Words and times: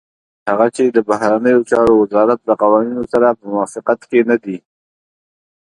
هغه 0.49 0.67
چې 0.75 0.83
د 0.85 0.97
بهرنيو 1.09 1.67
چارو 1.71 1.93
وزارت 2.01 2.39
له 2.49 2.53
قوانينو 2.61 3.03
سره 3.13 3.27
په 3.39 3.45
موافقت 3.53 3.99
کې 4.09 4.19
نه 4.29 4.37
دي. 4.43 4.57